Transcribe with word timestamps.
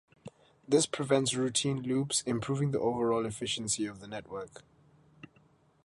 This 0.67 0.87
prevents 0.87 1.35
routing 1.35 1.83
loops, 1.83 2.23
improving 2.25 2.71
the 2.71 2.79
overall 2.79 3.23
efficiency 3.23 3.85
of 3.85 3.99
the 3.99 4.07
network. 4.07 4.63